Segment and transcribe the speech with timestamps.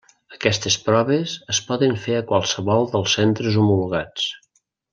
[0.35, 4.27] Aquestes proves es poden fer a qualsevol dels centres homologats.